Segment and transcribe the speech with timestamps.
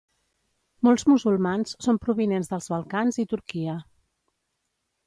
[0.87, 3.79] Molts musulmans són provinents dels Balcans i Turquia.